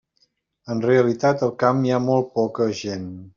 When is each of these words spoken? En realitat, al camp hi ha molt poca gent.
En 0.75 0.81
realitat, 0.85 1.43
al 1.49 1.53
camp 1.65 1.85
hi 1.89 1.93
ha 1.93 2.01
molt 2.07 2.33
poca 2.39 2.69
gent. 2.81 3.07